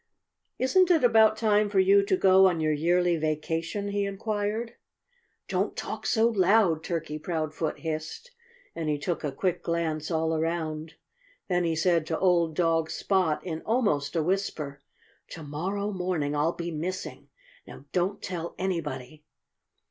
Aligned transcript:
"Isn't 0.57 0.89
it 0.89 1.03
about 1.03 1.37
time 1.37 1.69
for 1.69 1.79
you 1.79 2.03
to 2.07 2.17
go 2.17 2.47
on 2.47 2.59
your 2.59 2.73
yearly 2.73 3.17
vacation?" 3.17 3.89
he 3.89 4.03
inquired. 4.03 4.73
"Don't 5.47 5.77
talk 5.77 6.07
so 6.07 6.27
loud!" 6.27 6.83
Turkey 6.83 7.19
Proudfoot 7.19 7.77
hissed. 7.81 8.31
And 8.73 8.89
he 8.89 8.97
took 8.97 9.23
a 9.23 9.31
quick 9.31 9.61
glance 9.61 10.09
all 10.09 10.33
around. 10.35 10.95
Then 11.49 11.65
he 11.65 11.75
said 11.75 12.07
to 12.07 12.17
old 12.17 12.55
dog 12.55 12.89
Spot, 12.89 13.43
in 13.45 13.61
almost 13.61 14.15
a 14.15 14.23
whisper, 14.23 14.81
"To 15.33 15.43
morrow 15.43 15.91
morning 15.91 16.35
I'll 16.35 16.53
be 16.53 16.71
missing. 16.71 17.29
Now, 17.67 17.85
don't 17.91 18.23
tell 18.23 18.55
anybody!" 18.57 19.23